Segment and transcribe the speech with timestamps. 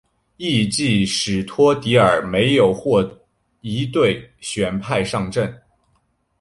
[0.39, 3.07] 翌季史托迪尔没有获
[3.59, 5.61] 一队选派上阵。